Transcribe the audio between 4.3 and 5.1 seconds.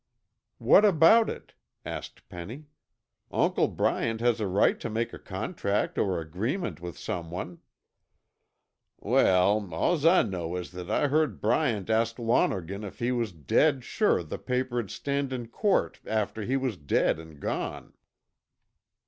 a right to